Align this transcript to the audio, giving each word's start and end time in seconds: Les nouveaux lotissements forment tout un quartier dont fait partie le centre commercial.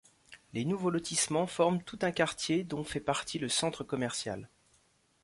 Les 0.53 0.65
nouveaux 0.65 0.89
lotissements 0.89 1.45
forment 1.45 1.83
tout 1.83 1.99
un 2.01 2.11
quartier 2.11 2.63
dont 2.63 2.83
fait 2.83 2.99
partie 2.99 3.37
le 3.37 3.49
centre 3.49 3.83
commercial. 3.83 4.49